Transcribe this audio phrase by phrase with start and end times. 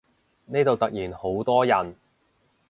[0.47, 1.95] 呢度突然好多人